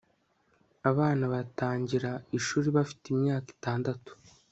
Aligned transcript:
Abana 0.89 1.23
batangira 1.33 2.11
ishuri 2.37 2.67
bafite 2.77 3.03
imyaka 3.13 3.47
itandatu 3.55 4.11